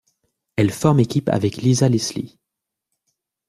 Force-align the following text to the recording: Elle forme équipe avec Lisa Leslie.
Elle 0.55 0.71
forme 0.71 0.99
équipe 0.99 1.29
avec 1.29 1.57
Lisa 1.57 1.87
Leslie. 1.87 2.39